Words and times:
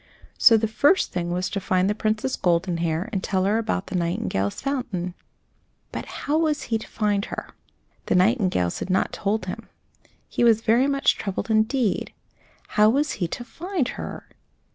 So 0.39 0.57
the 0.57 0.67
first 0.67 1.11
thing 1.11 1.29
was 1.29 1.47
to 1.51 1.59
find 1.59 1.87
the 1.87 1.93
Princess 1.93 2.35
Goldenhair 2.35 3.07
and 3.13 3.23
tell 3.23 3.43
her 3.45 3.59
about 3.59 3.85
the 3.85 3.95
nightingales' 3.95 4.59
fountain. 4.59 5.13
But 5.91 6.05
how 6.05 6.39
was 6.39 6.63
he 6.73 6.79
to 6.79 6.87
find 6.87 7.25
her? 7.25 7.49
The 8.07 8.15
nightingales 8.15 8.79
had 8.79 8.89
not 8.89 9.13
told 9.13 9.45
him. 9.45 9.69
He 10.27 10.43
was 10.43 10.61
very 10.61 10.87
much 10.87 11.17
troubled, 11.19 11.51
indeed. 11.51 12.13
How 12.69 12.89
was 12.89 13.11
he 13.21 13.27
to 13.27 13.43
find 13.43 13.89
her? 13.89 14.25